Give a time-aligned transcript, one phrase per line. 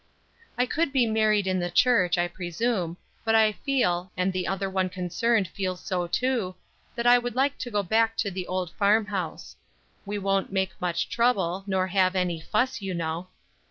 [0.57, 4.67] "I could be married in the church, I presume, but I feel, and the other
[4.67, 6.55] one concerned feels so too,
[6.95, 9.55] that I would like to go back to the old farm house.
[10.03, 13.27] We won't make much trouble, nor have any fuss, you know.